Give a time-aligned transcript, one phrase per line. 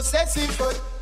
[0.00, 0.99] Quando você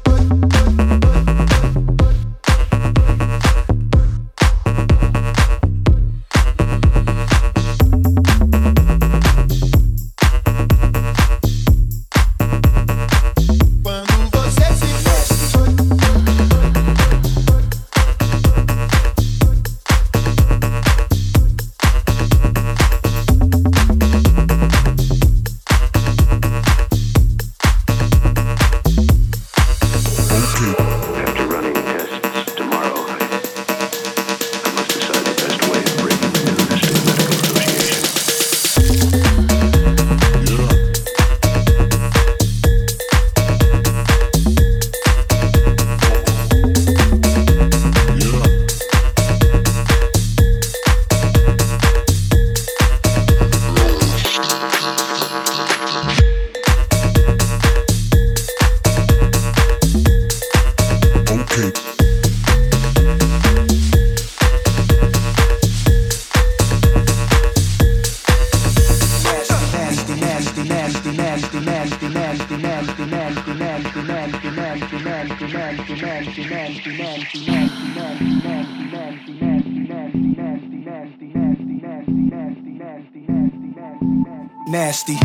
[84.71, 85.19] Nasty.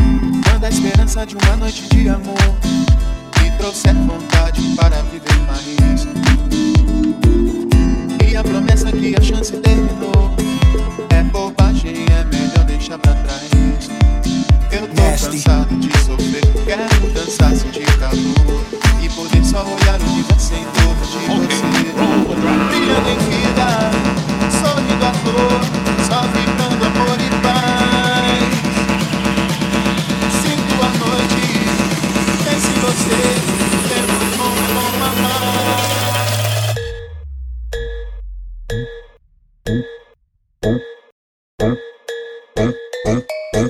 [0.44, 2.36] Quando a esperança de uma noite de amor
[3.42, 6.06] lhe trouxer vontade para viver mais.
[8.30, 10.43] E a promessa que a chance terminou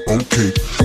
[0.06, 0.83] on, cake.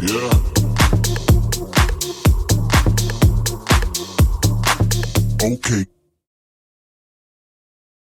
[0.00, 0.30] Yeah.
[5.42, 5.97] Okay.